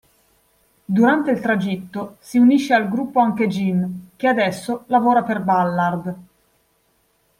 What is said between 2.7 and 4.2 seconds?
al gruppo anche Jim,